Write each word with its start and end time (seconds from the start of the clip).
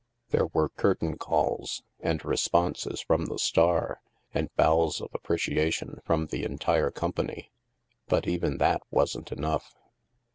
There 0.31 0.47
were 0.47 0.69
curtain 0.69 1.15
calls, 1.19 1.83
and 1.99 2.25
responses 2.25 3.01
from 3.01 3.27
the 3.27 3.37
star, 3.37 4.01
and 4.33 4.49
bows 4.55 4.99
of 4.99 5.11
appreciation 5.13 5.99
from 6.03 6.25
the 6.25 6.43
entire 6.43 6.89
com 6.89 7.13
pany; 7.13 7.49
but 8.07 8.27
even 8.27 8.57
that 8.57 8.81
wasn't 8.89 9.31
enough. 9.31 9.75